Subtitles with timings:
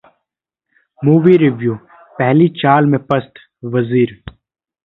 [0.99, 1.75] Movie Review:
[2.15, 3.33] पहली चाल में पस्त
[3.65, 4.19] 'वजीर'